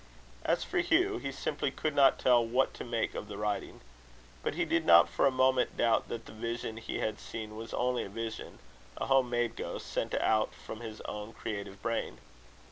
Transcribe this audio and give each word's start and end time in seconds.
As 0.43 0.63
for 0.63 0.79
Hugh, 0.79 1.19
he 1.19 1.31
simply 1.31 1.69
could 1.69 1.93
not 1.93 2.17
tell 2.17 2.43
what 2.43 2.73
to 2.73 2.83
make 2.83 3.13
of 3.13 3.27
the 3.27 3.37
writing. 3.37 3.81
But 4.41 4.55
he 4.55 4.65
did 4.65 4.83
not 4.83 5.07
for 5.07 5.27
a 5.27 5.31
moment 5.31 5.77
doubt 5.77 6.09
that 6.09 6.25
the 6.25 6.31
vision 6.31 6.77
he 6.77 6.97
had 6.97 7.19
seen 7.19 7.55
was 7.55 7.71
only 7.71 8.03
a 8.05 8.09
vision 8.09 8.57
a 8.97 9.05
home 9.05 9.29
made 9.29 9.55
ghost, 9.55 9.85
sent 9.85 10.15
out 10.15 10.55
from 10.55 10.79
his 10.79 11.01
own 11.01 11.33
creative 11.33 11.83
brain. 11.83 12.17